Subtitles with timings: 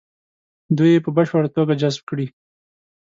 [0.77, 2.27] دوی یې په بشپړه توګه جذب کړي.